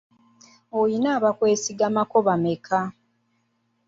[0.79, 2.79] Oyina abakwesigamako bameka?